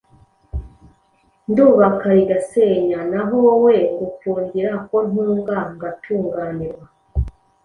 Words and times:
ndubaka 1.49 2.07
rigasenya. 2.17 2.99
Naho 3.11 3.35
wowe, 3.45 3.75
ngukundira 3.93 4.73
ko 4.87 4.97
ntunga 5.09 5.57
ngatunganirwa. 5.75 6.85